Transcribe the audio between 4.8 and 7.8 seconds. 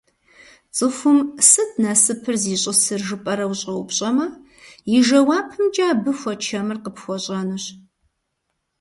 и жэуапымкӏэ абы хуэчэмыр къыпхуэщӏэнущ.